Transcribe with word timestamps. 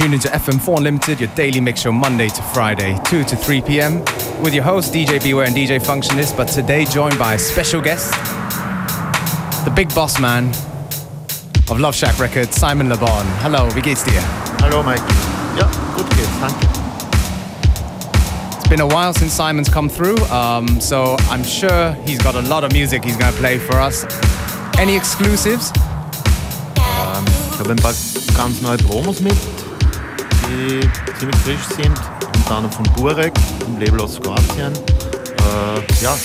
tuned 0.00 0.14
into 0.14 0.28
FM4 0.28 0.78
Unlimited, 0.78 1.20
your 1.20 1.28
daily 1.34 1.60
mix 1.60 1.82
show 1.82 1.92
Monday 1.92 2.28
to 2.28 2.40
Friday, 2.54 2.98
2 3.04 3.22
to 3.22 3.36
3 3.36 3.60
p.m. 3.60 4.00
with 4.42 4.54
your 4.54 4.64
host 4.64 4.94
DJ 4.94 5.22
Beware 5.22 5.44
and 5.44 5.54
DJ 5.54 5.78
Functionist, 5.78 6.38
but 6.38 6.48
today 6.48 6.86
joined 6.86 7.18
by 7.18 7.34
a 7.34 7.38
special 7.38 7.82
guest, 7.82 8.10
the 9.66 9.72
big 9.76 9.94
boss 9.94 10.18
man 10.18 10.48
of 11.68 11.78
Love 11.78 11.94
Shack 11.94 12.18
Records, 12.18 12.56
Simon 12.56 12.88
Le 12.88 12.96
Bon. 12.96 13.26
Hello, 13.42 13.68
wie 13.74 13.82
geht's 13.82 14.02
dir? 14.04 14.22
Hello, 14.62 14.82
Mike. 14.82 15.02
Ja, 15.58 15.68
gut 15.94 16.08
geht's, 16.16 16.40
danke. 16.40 16.66
It's 18.56 18.68
been 18.68 18.80
a 18.80 18.86
while 18.86 19.12
since 19.12 19.34
Simon's 19.34 19.68
come 19.68 19.90
through, 19.90 20.16
um, 20.30 20.80
so 20.80 21.16
I'm 21.28 21.44
sure 21.44 21.92
he's 22.06 22.22
got 22.22 22.36
a 22.36 22.42
lot 22.48 22.64
of 22.64 22.72
music 22.72 23.04
he's 23.04 23.18
gonna 23.18 23.36
play 23.36 23.58
for 23.58 23.76
us. 23.76 24.06
Any 24.78 24.96
exclusives? 24.96 25.70
Ähm, 26.78 27.24
ich 27.52 27.58
habe 27.58 27.72
ein 27.72 27.76
paar 27.76 27.92
ganz 28.34 28.62
neue 28.62 28.78
Promos 28.78 29.20
mit, 29.20 29.36
die 30.50 30.80
ziemlich 31.18 31.36
frisch 31.40 31.76
sind. 31.76 31.98
Unter 32.36 32.56
anderem 32.56 32.72
von 32.72 32.84
Burek, 32.94 33.32
dem 33.60 33.78
Label 33.78 34.00
aus 34.00 34.20
Kroatien. 34.20 34.72
Äh, 34.72 36.02
ja, 36.02 36.16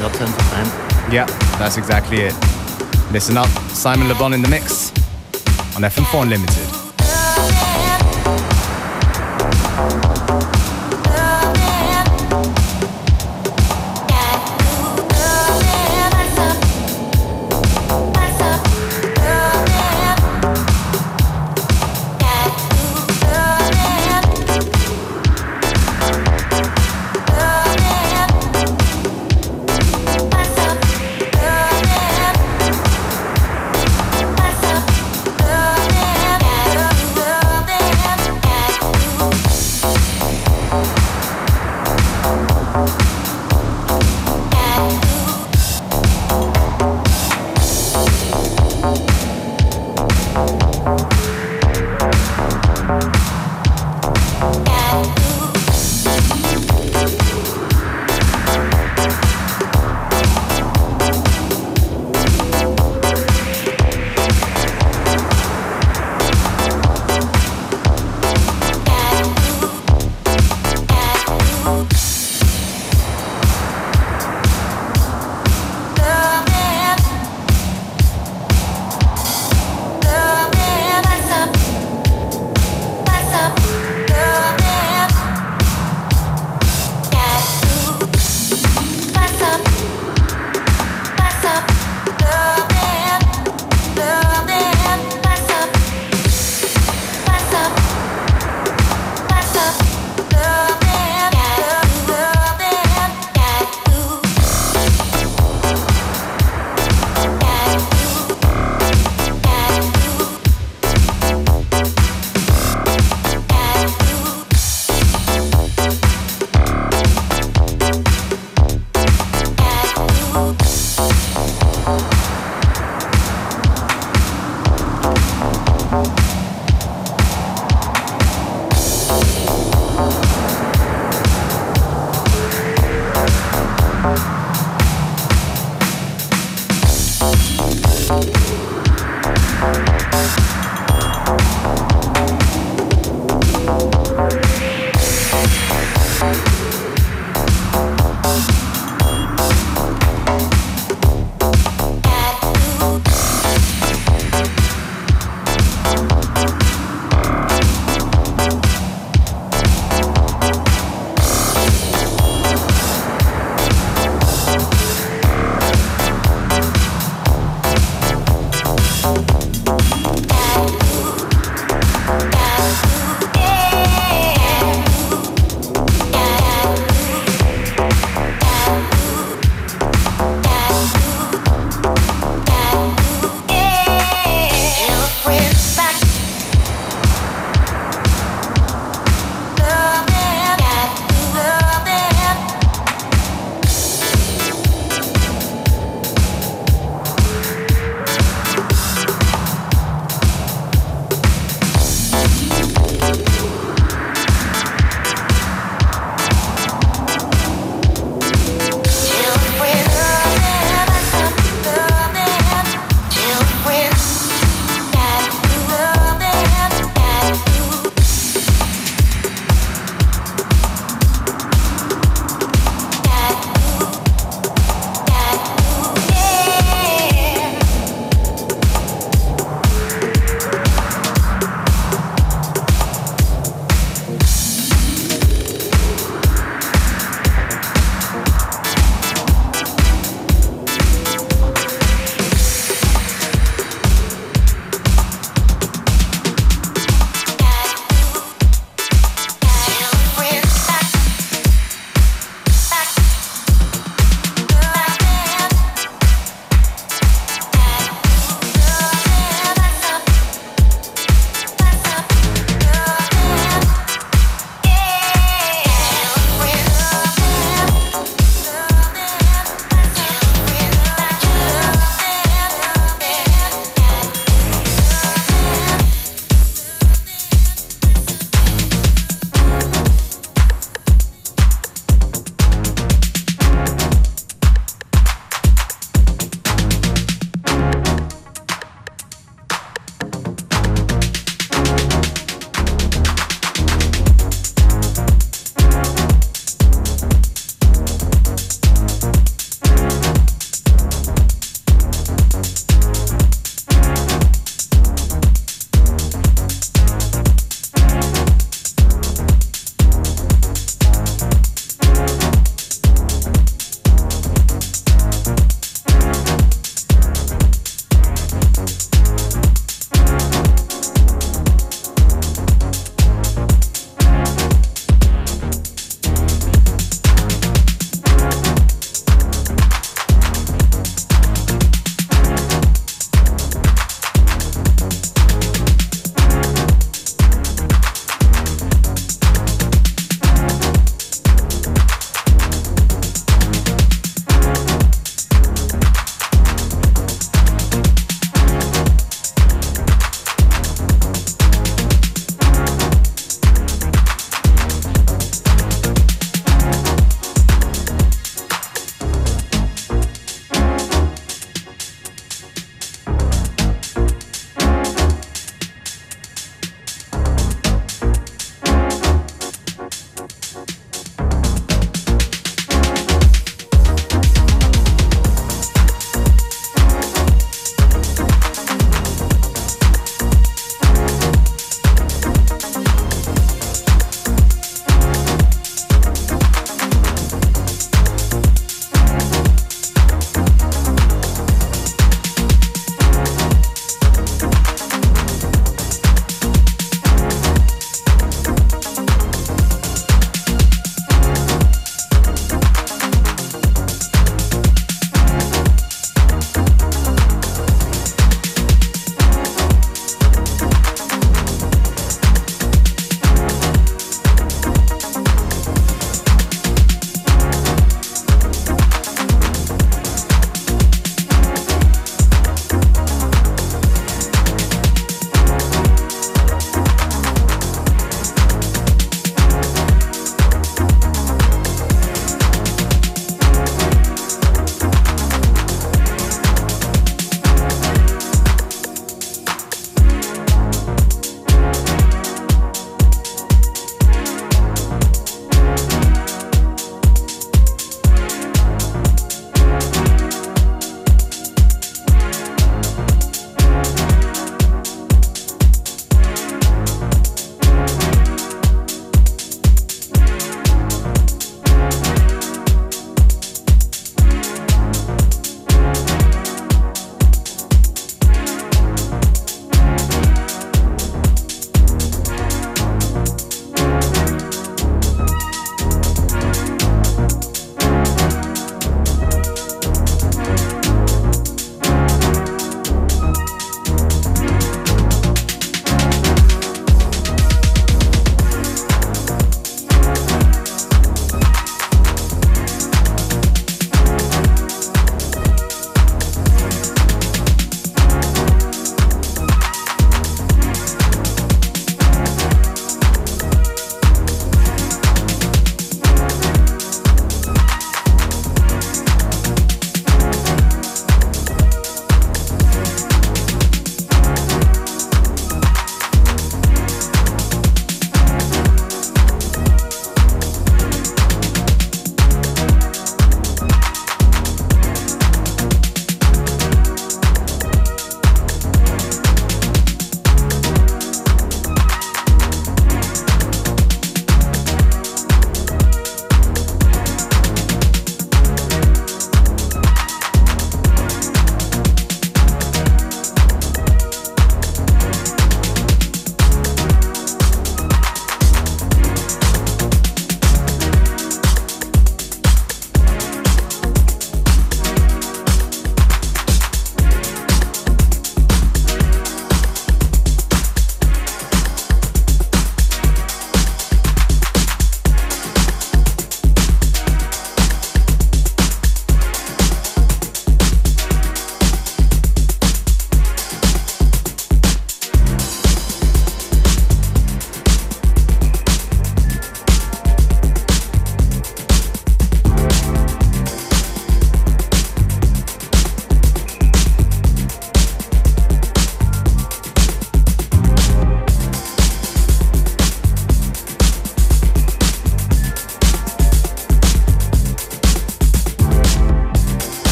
hört 0.00 0.20
einfach 0.20 0.52
rein. 0.52 0.66
Yeah, 1.10 1.26
that's 1.58 1.76
exactly 1.76 2.28
it. 2.28 2.34
Listen 3.12 3.38
up, 3.38 3.48
Simon 3.72 4.08
Le 4.08 4.14
Bon 4.14 4.32
in 4.32 4.44
the 4.44 4.50
mix 4.50 4.92
on 5.76 5.82
FM4 5.82 6.22
Unlimited. 6.22 6.67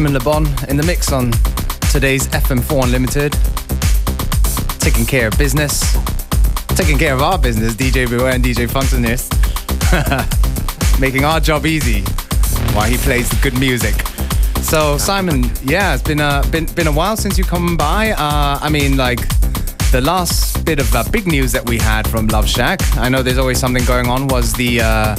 Simon 0.00 0.14
Le 0.14 0.20
Bon 0.20 0.46
in 0.70 0.78
the 0.78 0.82
mix 0.86 1.12
on 1.12 1.30
today's 1.92 2.26
FM4 2.28 2.84
Unlimited. 2.84 3.32
Taking 4.80 5.04
care 5.04 5.28
of 5.28 5.36
business. 5.36 5.94
Taking 6.68 6.96
care 6.96 7.12
of 7.12 7.20
our 7.20 7.38
business, 7.38 7.74
DJ 7.74 8.08
Beware 8.08 8.32
and 8.32 8.42
DJ 8.42 8.66
Functionist. 8.66 9.28
Making 11.00 11.26
our 11.26 11.38
job 11.38 11.66
easy 11.66 12.00
while 12.72 12.88
he 12.88 12.96
plays 12.96 13.28
the 13.28 13.38
good 13.42 13.60
music. 13.60 13.94
So 14.62 14.96
Simon, 14.96 15.50
yeah, 15.64 15.92
it's 15.92 16.02
been 16.02 16.20
a 16.20 16.42
been 16.50 16.64
been 16.64 16.86
a 16.86 16.92
while 16.92 17.18
since 17.18 17.36
you 17.36 17.44
come 17.44 17.76
by. 17.76 18.12
Uh, 18.12 18.58
I 18.58 18.70
mean, 18.70 18.96
like 18.96 19.20
the 19.92 20.00
last 20.00 20.64
bit 20.64 20.80
of 20.80 20.94
uh, 20.94 21.04
big 21.10 21.26
news 21.26 21.52
that 21.52 21.68
we 21.68 21.76
had 21.76 22.08
from 22.08 22.26
Love 22.28 22.48
Shack. 22.48 22.80
I 22.96 23.10
know 23.10 23.22
there's 23.22 23.36
always 23.36 23.60
something 23.60 23.84
going 23.84 24.06
on. 24.06 24.28
Was 24.28 24.54
the 24.54 24.80
uh, 24.80 25.14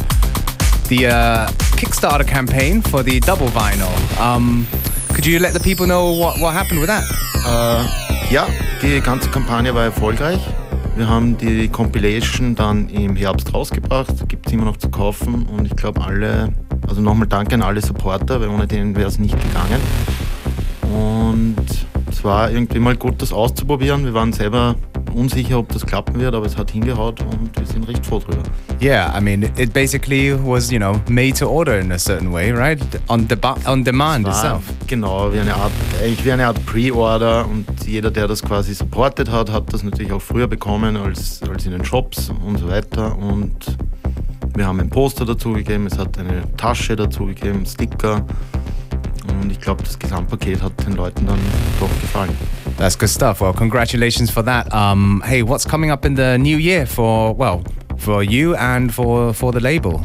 the 0.90 1.06
uh, 1.06 1.52
Kickstarter 1.82 2.24
campaign 2.24 2.80
for 2.84 3.02
the 3.02 3.20
double 3.20 3.48
vinyl? 3.48 3.90
Um, 4.20 4.68
could 5.16 5.26
you 5.26 5.40
let 5.40 5.52
the 5.54 5.60
people 5.60 5.88
know 5.88 6.12
what 6.12 6.40
what 6.40 6.54
happened 6.54 6.80
with 6.80 6.90
that? 6.90 7.04
Äh, 7.44 8.32
ja, 8.32 8.48
die 8.84 9.02
ganze 9.02 9.32
Kampagne 9.32 9.74
war 9.74 9.86
erfolgreich. 9.86 10.40
Wir 10.96 11.10
haben 11.10 11.40
die 11.40 11.68
Compilation 11.70 12.54
dann 12.54 12.88
im 12.90 13.16
Herbst 13.16 13.52
rausgebracht, 13.52 14.30
gibt 14.30 14.46
es 14.46 14.54
immer 14.54 14.66
noch 14.66 14.78
zu 14.78 14.90
kaufen 14.90 15.48
und 15.48 15.66
ich 15.66 15.76
glaube 15.76 16.02
alle, 16.02 16.54
also 16.88 17.02
nochmal 17.02 17.28
danke 17.28 17.56
an 17.56 17.64
alle 17.64 17.82
Supporter, 17.82 18.40
weil 18.40 18.50
ohne 18.50 18.68
denen 18.68 18.96
wäre 18.96 19.08
es 19.08 19.18
nicht 19.18 19.36
gegangen. 19.42 19.82
Und 20.84 21.66
es 22.12 22.24
war 22.24 22.52
irgendwie 22.52 22.78
mal 22.78 22.96
gut, 22.96 23.24
das 23.24 23.34
auszuprobieren. 23.34 24.06
Wir 24.06 24.14
waren 24.14 24.34
selber 24.34 24.76
unsicher, 25.16 25.58
ob 25.58 25.70
das 25.70 25.84
klappen 25.84 26.20
wird, 26.20 26.36
aber 26.36 26.46
es 26.46 26.58
hat 26.58 26.70
hingehaut 26.70 27.22
und 27.22 27.58
wir 27.58 27.66
sind 27.66 27.88
recht 27.88 28.06
froh 28.06 28.20
drüber. 28.20 28.44
Yeah, 28.82 29.16
I 29.16 29.20
mean, 29.20 29.44
it 29.58 29.74
basically 29.74 30.34
was, 30.34 30.72
you 30.72 30.80
know, 30.80 31.00
made 31.08 31.36
to 31.36 31.46
order 31.46 31.78
in 31.78 31.92
a 31.92 32.00
certain 32.00 32.32
way, 32.32 32.52
right? 32.52 32.82
On, 33.10 33.28
deba 33.28 33.56
on 33.68 33.84
demand 33.84 34.28
itself. 34.28 34.64
Genau, 34.88 35.32
wie 35.32 35.40
eine 35.40 35.54
Art, 35.54 35.72
eigentlich 36.02 36.26
wie 36.26 36.32
eine 36.32 36.48
Art 36.48 36.66
Pre-Order 36.66 37.48
und 37.48 37.68
jeder, 37.86 38.10
der 38.10 38.28
das 38.28 38.42
quasi 38.42 38.74
supportet 38.74 39.30
hat, 39.30 39.52
hat 39.52 39.72
das 39.72 39.84
natürlich 39.84 40.12
auch 40.12 40.22
früher 40.22 40.48
bekommen 40.48 40.98
als, 40.98 41.44
als 41.44 41.68
in 41.68 41.74
den 41.74 41.86
Shops 41.86 42.32
und 42.44 42.58
so 42.58 42.70
weiter. 42.70 43.16
Und 43.16 43.78
wir 44.56 44.66
haben 44.66 44.80
ein 44.80 44.90
Poster 44.90 45.26
dazugegeben, 45.26 45.86
es 45.86 46.00
hat 46.00 46.18
eine 46.18 46.42
Tasche 46.58 46.96
dazugegeben, 46.96 47.64
Sticker. 47.68 48.26
Und 49.30 49.52
ich 49.52 49.62
glaube, 49.62 49.84
das 49.84 50.00
Gesamtpaket 50.00 50.60
hat 50.64 50.74
den 50.88 50.94
Leuten 50.94 51.28
dann 51.28 51.40
doch 51.80 52.02
gefallen. 52.02 52.36
That's 52.80 52.98
good 52.98 53.10
stuff. 53.10 53.42
Well, 53.42 53.54
congratulations 53.54 54.32
for 54.32 54.44
that. 54.44 54.74
Um, 54.74 55.22
hey, 55.24 55.44
what's 55.44 55.68
coming 55.68 55.92
up 55.92 56.04
in 56.04 56.16
the 56.16 56.40
new 56.40 56.58
year 56.58 56.88
for, 56.88 57.38
well, 57.38 57.62
for 58.02 58.24
you 58.24 58.56
and 58.56 58.92
for, 58.92 59.34
for 59.34 59.54
the 59.54 59.60
label? 59.60 60.02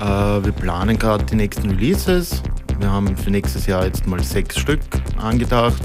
Äh, 0.00 0.44
wir 0.44 0.52
planen 0.52 0.98
gerade 0.98 1.24
die 1.24 1.34
nächsten 1.34 1.70
Releases. 1.70 2.42
Wir 2.78 2.90
haben 2.90 3.16
für 3.16 3.30
nächstes 3.30 3.66
Jahr 3.66 3.84
jetzt 3.84 4.06
mal 4.06 4.22
sechs 4.22 4.56
Stück 4.58 4.80
angedacht. 5.20 5.82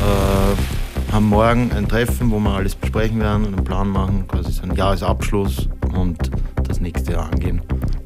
Äh, 0.00 1.12
haben 1.12 1.26
morgen 1.26 1.70
ein 1.72 1.88
Treffen, 1.88 2.30
wo 2.30 2.38
wir 2.40 2.50
alles 2.50 2.74
besprechen 2.74 3.20
werden 3.20 3.46
und 3.46 3.54
einen 3.54 3.64
Plan 3.64 3.88
machen, 3.88 4.26
quasi 4.26 4.52
so 4.52 4.62
einen 4.64 4.74
Jahresabschluss 4.74 5.68
und 5.94 6.18
das 6.64 6.80
nächste 6.80 7.12
Jahr 7.12 7.30
angehen. 7.32 7.62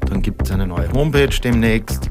Dann 0.07 0.21
gibt 0.21 0.43
es 0.43 0.51
eine 0.51 0.67
neue 0.67 0.91
Homepage 0.93 1.35
demnächst. 1.43 2.09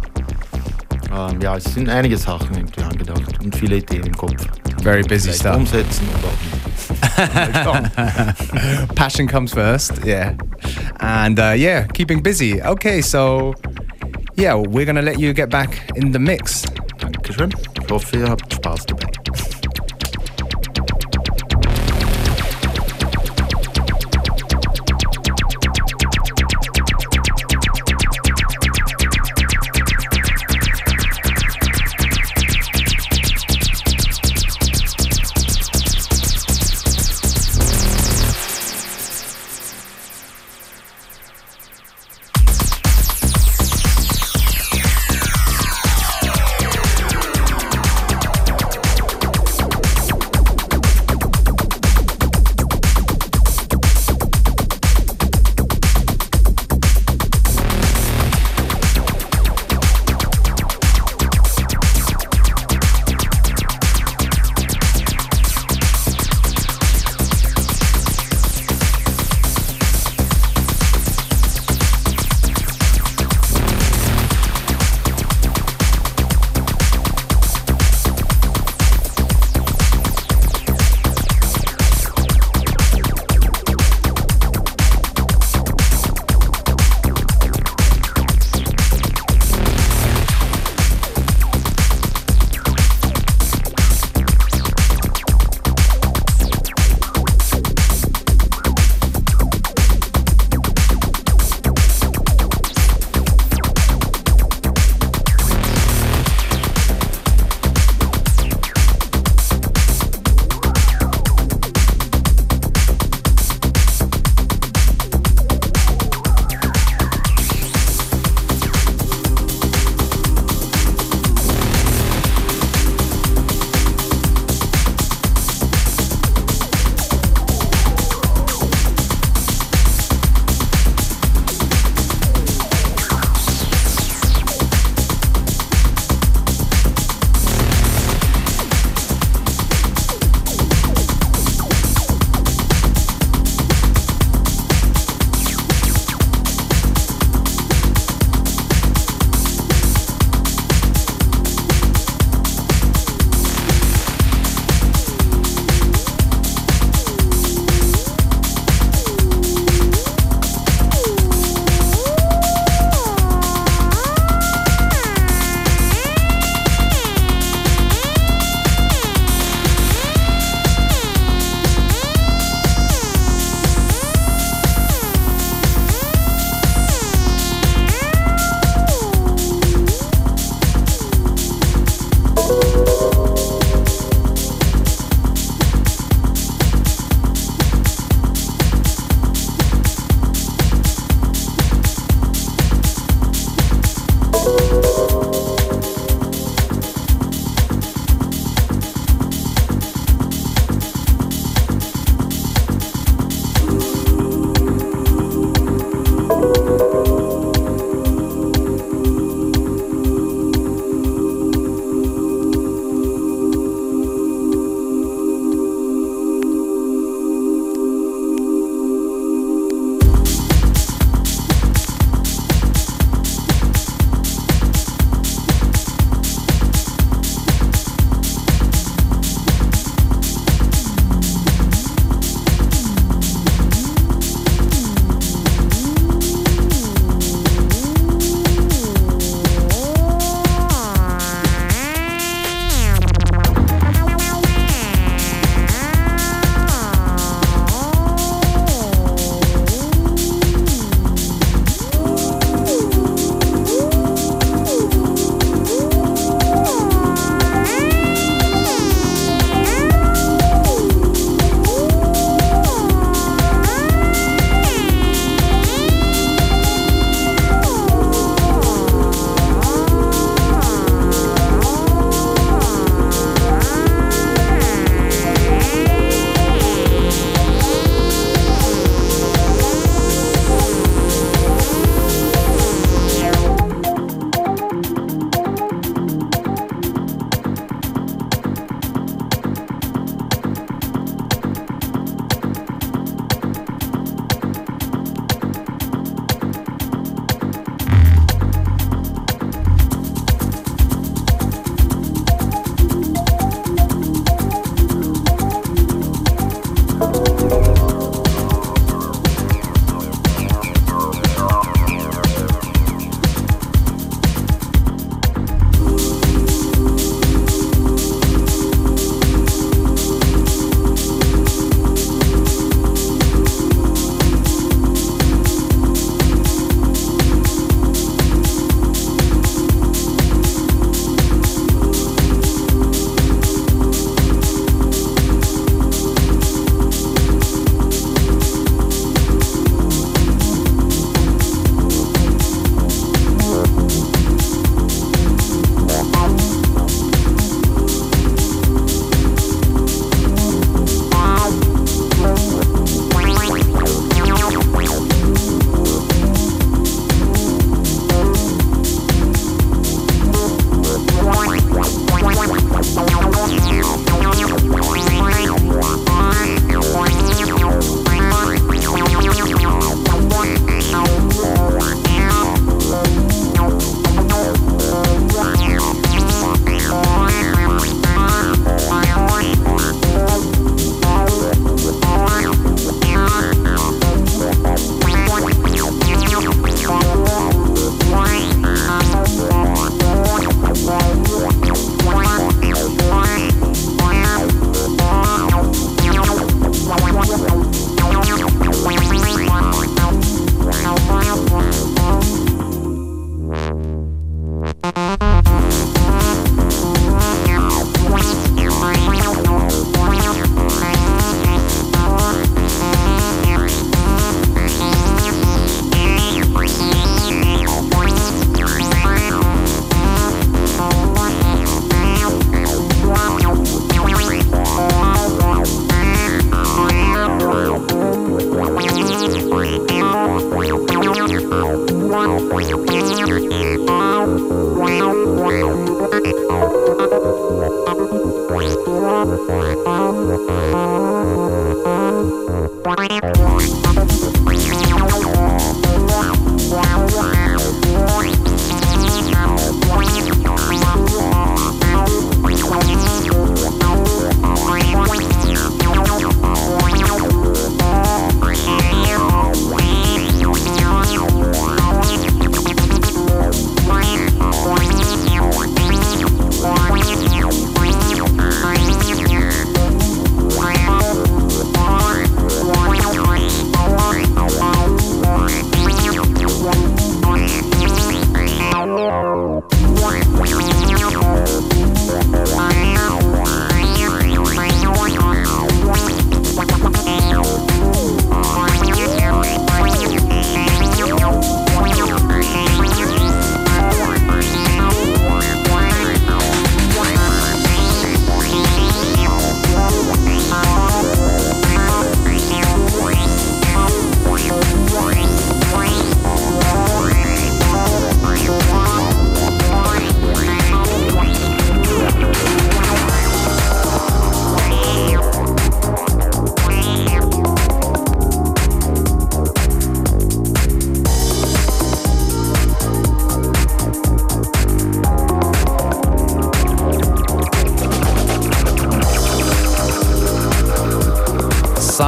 Ähm, 1.15 1.41
ja, 1.41 1.57
es 1.57 1.65
sind 1.65 1.89
einige 1.89 2.17
Sachen 2.19 2.55
irgendwie 2.57 2.83
angedacht 2.83 3.39
und 3.43 3.55
viele 3.55 3.77
Ideen 3.77 4.07
im 4.07 4.17
Kopf. 4.17 4.45
Very 4.83 5.03
busy 5.03 5.29
Vielleicht 5.29 5.41
stuff. 5.41 5.57
umsetzen 5.57 6.09
oder 6.19 6.29
auch 6.29 6.53
nicht. 6.53 6.62
Passion 8.95 9.27
comes 9.29 9.53
first, 9.55 10.05
yeah. 10.05 10.35
And 11.01 11.39
uh, 11.39 11.55
yeah, 11.57 11.87
keeping 11.87 12.23
busy. 12.23 12.63
Okay, 12.63 13.01
so 13.03 13.55
yeah, 14.37 14.55
we're 14.55 14.87
gonna 14.87 15.03
let 15.03 15.19
you 15.19 15.33
get 15.33 15.51
back 15.51 15.91
in 15.97 16.13
the 16.13 16.19
mix. 16.19 16.65
Dankeschön. 16.99 17.53
Ich 17.83 17.91
hoffe, 17.91 18.17
ihr 18.17 18.29
habt 18.29 18.53
Spaß 18.53 18.87
dabei. 18.87 19.02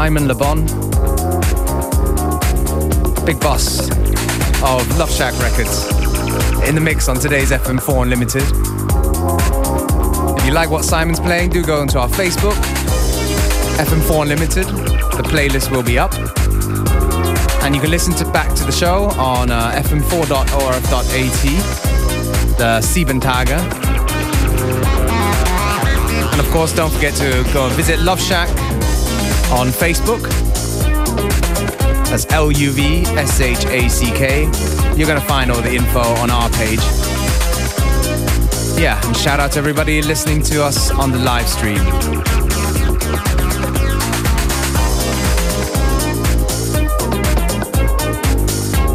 Simon 0.05 0.29
Le 0.29 0.35
Bon, 0.35 0.57
big 3.25 3.40
boss 3.40 3.88
of 4.62 4.99
Luv 4.99 5.11
Shack 5.11 5.33
Records, 5.40 5.88
in 6.69 6.75
the 6.75 6.81
mix 6.83 7.09
on 7.09 7.17
today's 7.19 7.51
FM4 7.53 8.03
Unlimited. 8.03 8.43
If 10.38 10.45
you 10.45 10.53
like 10.53 10.69
what 10.69 10.85
Simon's 10.85 11.21
playing, 11.21 11.49
do 11.53 11.64
go 11.64 11.81
onto 11.81 11.97
our 11.97 12.11
Facebook, 12.11 12.53
FM4 13.79 14.23
Unlimited. 14.25 14.67
The 14.67 15.23
playlist 15.25 15.71
will 15.71 15.83
be 15.83 15.99
up. 15.99 16.12
And 17.64 17.75
you 17.75 17.81
can 17.81 17.90
listen 17.90 18.12
to 18.17 18.27
back 18.31 18.55
to 18.57 18.64
the 18.64 18.73
show 18.73 19.05
on 19.19 19.51
uh, 19.51 19.73
fm4.orf.at, 19.87 20.99
the 22.59 22.83
Sieben 22.83 23.21
Tage. 23.21 23.53
And 26.31 26.40
of 26.40 26.51
course, 26.51 26.75
don't 26.75 26.93
forget 26.93 27.14
to 27.14 27.43
go 27.55 27.64
and 27.69 27.75
visit 27.75 28.01
Luv 28.01 28.21
Shack 28.21 28.51
on 29.55 29.69
Facebook. 29.69 30.23
That's 32.11 32.27
L 32.33 32.51
U 32.51 32.71
V 32.73 33.03
S 33.07 33.40
H 33.40 33.64
A 33.67 33.88
C 33.88 34.07
K. 34.07 34.43
You're 34.97 35.07
going 35.07 35.21
to 35.21 35.27
find 35.27 35.51
all 35.51 35.62
the 35.62 35.75
info 35.75 36.01
on 36.01 36.31
our 36.31 36.51
page. 36.51 36.81
Yeah, 38.77 39.01
and 39.07 39.17
shout 39.17 39.38
out 39.38 39.53
to 39.53 39.59
everybody 39.59 40.03
listening 40.03 40.43
to 40.43 40.64
us 40.64 40.90
on 40.90 41.12
the 41.12 41.19
live 41.19 41.49
stream. 41.49 41.79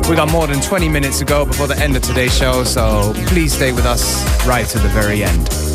We 0.09 0.15
got 0.15 0.29
more 0.29 0.47
than 0.47 0.59
20 0.59 0.89
minutes 0.89 1.19
to 1.19 1.25
go 1.25 1.45
before 1.45 1.67
the 1.67 1.77
end 1.77 1.95
of 1.95 2.01
today's 2.01 2.35
show, 2.35 2.63
so 2.63 3.13
please 3.27 3.53
stay 3.53 3.71
with 3.71 3.85
us 3.85 4.25
right 4.45 4.67
to 4.67 4.79
the 4.79 4.89
very 4.89 5.23
end. 5.23 5.68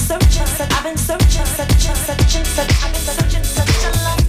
searching, 0.00 0.46
I've 0.72 0.84
been 0.84 0.96
searching, 0.96 1.46
searching, 1.46 1.94
searching, 1.94 2.44
said 2.44 2.70
I've 2.82 2.92
been 2.92 3.02
searching 3.02 3.44
such 3.44 3.84
a 3.84 4.04
long 4.04 4.19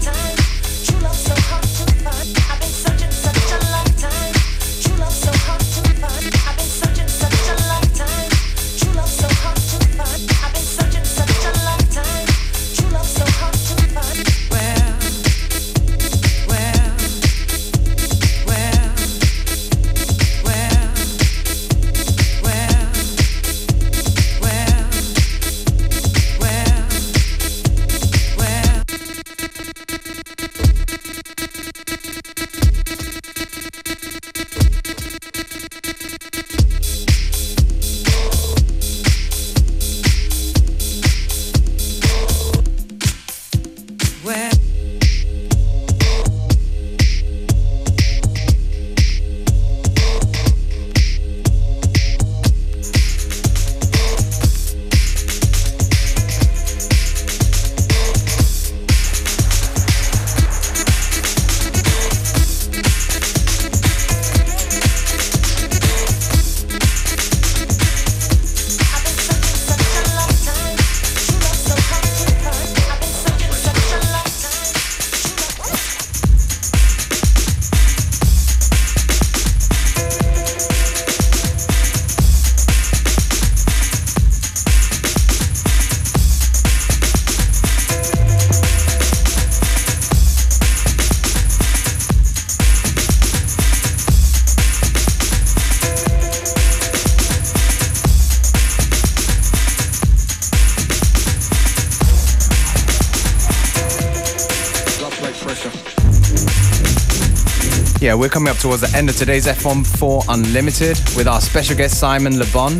Yeah, 108.01 108.15
we're 108.15 108.29
coming 108.29 108.49
up 108.49 108.57
towards 108.57 108.81
the 108.81 108.97
end 108.97 109.09
of 109.09 109.15
today's 109.15 109.45
FM4 109.45 110.25
Unlimited 110.27 110.97
with 111.15 111.27
our 111.27 111.39
special 111.39 111.77
guest 111.77 111.99
Simon 111.99 112.39
Le 112.39 112.47
Bon 112.51 112.71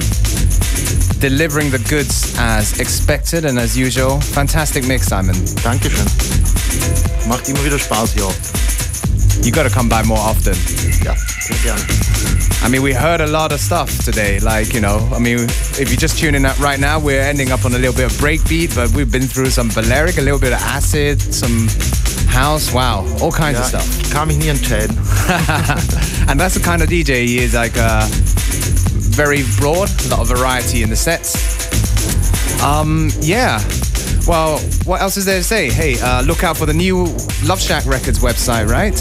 delivering 1.20 1.70
the 1.70 1.78
goods 1.88 2.34
as 2.40 2.80
expected 2.80 3.46
and 3.46 3.60
as 3.60 3.78
usual. 3.78 4.20
Fantastic 4.20 4.84
mix, 4.88 5.06
Simon. 5.06 5.36
Dankeschön. 5.62 6.08
Macht 7.28 7.48
immer 7.48 7.64
wieder 7.64 7.78
Spaß 7.78 8.14
hier. 8.14 8.34
You 9.46 9.52
gotta 9.52 9.70
come 9.70 9.88
by 9.88 10.02
more 10.02 10.18
often. 10.18 10.56
Sehr. 10.56 11.16
I 12.64 12.70
mean, 12.70 12.82
we 12.82 12.92
heard 12.92 13.22
a 13.22 13.28
lot 13.28 13.52
of 13.52 13.60
stuff 13.60 13.96
today. 14.04 14.40
Like, 14.40 14.74
you 14.74 14.82
know, 14.82 15.08
I 15.14 15.20
mean, 15.20 15.38
if 15.78 15.90
you're 15.90 16.02
just 16.02 16.18
tuning 16.18 16.42
in 16.42 16.46
up 16.48 16.60
right 16.60 16.80
now, 16.80 17.00
we're 17.00 17.22
ending 17.22 17.52
up 17.52 17.64
on 17.64 17.74
a 17.76 17.78
little 17.78 17.94
bit 17.94 18.06
of 18.06 18.14
breakbeat, 18.14 18.74
but 18.76 18.90
we've 18.96 19.12
been 19.12 19.28
through 19.28 19.52
some 19.52 19.70
Balearic, 19.70 20.18
a 20.18 20.22
little 20.22 20.40
bit 20.40 20.54
of 20.54 20.62
acid, 20.62 21.22
some 21.22 21.68
house, 22.32 22.74
wow, 22.74 23.06
all 23.22 23.32
kinds 23.32 23.58
ja, 23.58 23.62
of 23.62 23.68
stuff. 23.68 24.12
Kann 24.12 24.30
here 24.30 24.52
and 24.52 24.60
entscheiden. 24.60 24.98
and 26.30 26.40
that's 26.40 26.56
the 26.56 26.60
kind 26.60 26.82
of 26.82 26.90
DJ 26.90 27.26
he 27.26 27.40
is, 27.40 27.54
like 27.54 27.78
uh, 27.78 28.08
very 28.10 29.44
broad, 29.60 29.90
a 30.06 30.08
lot 30.10 30.20
of 30.22 30.28
variety 30.30 30.82
in 30.84 30.90
the 30.90 30.96
sets. 30.96 31.36
Um, 32.64 33.10
yeah. 33.22 33.62
Well, 34.28 34.60
what 34.86 35.02
else 35.02 35.18
is 35.18 35.26
there 35.26 35.40
to 35.40 35.44
say? 35.44 35.70
Hey, 35.70 36.00
uh, 36.00 36.22
look 36.22 36.44
out 36.44 36.58
for 36.58 36.66
the 36.66 36.74
new 36.74 37.06
Luv 37.44 37.60
Shack 37.60 37.86
Records 37.86 38.20
website, 38.20 38.70
right? 38.70 38.96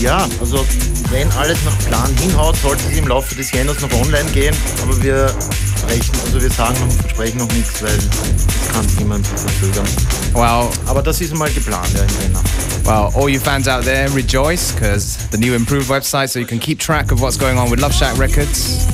Ja, 0.00 0.28
also 0.40 0.64
wenn 1.10 1.30
alles 1.32 1.58
nach 1.64 1.78
Plan 1.86 2.16
hinhaut, 2.16 2.56
sollte 2.56 2.82
es 2.90 2.98
im 2.98 3.06
Laufe 3.08 3.34
des 3.34 3.50
Jäners 3.52 3.80
noch 3.80 3.92
online 3.92 4.30
gehen, 4.32 4.54
aber 4.82 5.00
wir 5.02 5.34
sprechen, 5.78 6.12
also 6.24 6.40
wir 6.40 6.50
sagen 6.50 6.76
und 6.82 6.92
versprechen 6.92 7.38
noch 7.38 7.52
nichts, 7.52 7.82
weil 7.82 7.96
es 7.96 8.72
kann 8.72 9.12
ein 9.12 9.24
verzögern. 9.24 9.86
Well, 10.34 10.70
ah, 10.86 10.90
aber 10.90 11.02
das 11.02 11.20
ist 11.20 11.34
mal 11.34 11.50
geplant, 11.50 11.88
ja, 11.94 12.02
im 12.02 12.20
Jänner. 12.20 12.42
Well, 12.84 13.12
all 13.14 13.28
you 13.28 13.40
fans 13.40 13.68
out 13.68 13.84
there, 13.84 14.08
rejoice 14.10 14.72
because 14.72 15.28
the 15.30 15.38
new 15.38 15.54
improved 15.54 15.88
website, 15.90 16.30
so 16.30 16.38
you 16.38 16.46
can 16.46 16.58
keep 16.58 16.78
track 16.78 17.12
of 17.12 17.20
what's 17.20 17.36
going 17.36 17.58
on 17.58 17.70
with 17.70 17.80
Luv 17.80 17.92
Shack 17.92 18.16
Records, 18.18 18.86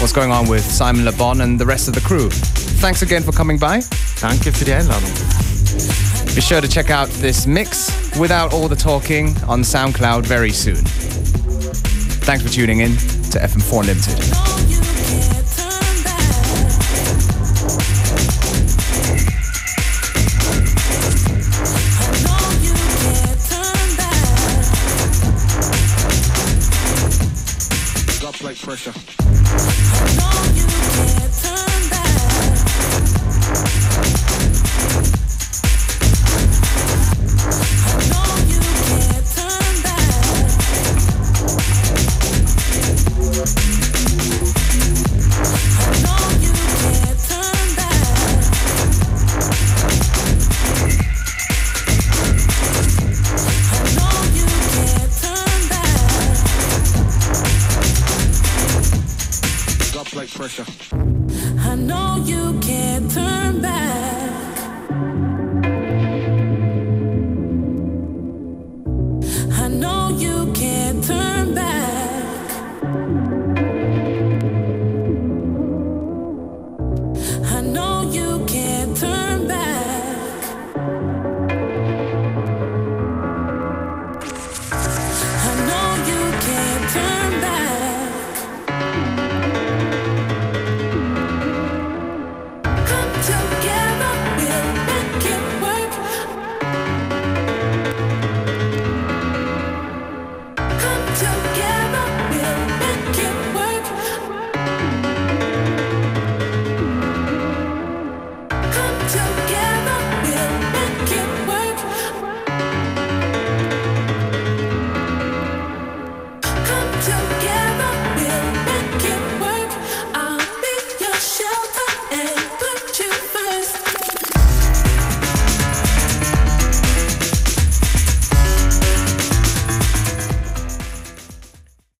what's 0.00 0.12
going 0.12 0.30
on 0.30 0.48
with 0.48 0.62
Simon 0.62 1.04
Le 1.04 1.12
Bon 1.12 1.40
and 1.40 1.58
the 1.58 1.66
rest 1.66 1.88
of 1.88 1.94
the 1.94 2.00
crew. 2.00 2.30
Thanks 2.80 3.02
again 3.02 3.22
for 3.22 3.32
coming 3.32 3.58
by. 3.58 3.80
Danke 4.20 4.52
für 4.52 4.64
die 4.64 4.74
Einladung. 4.74 5.12
Be 6.34 6.40
sure 6.40 6.60
to 6.60 6.68
check 6.68 6.90
out 6.90 7.08
this 7.20 7.46
mix 7.46 7.90
without 8.18 8.52
all 8.52 8.68
the 8.68 8.76
talking 8.76 9.36
on 9.48 9.62
SoundCloud 9.62 10.26
very 10.26 10.52
soon. 10.52 10.84
Thanks 12.26 12.42
for 12.42 12.50
tuning 12.50 12.80
in 12.80 12.96
to 13.30 13.38
FM4 13.38 13.86
Limited. 13.86 14.75
pressure. 28.66 28.92